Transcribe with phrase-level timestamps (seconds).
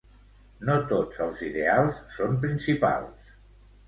[0.69, 3.29] No tots els ideals són principals.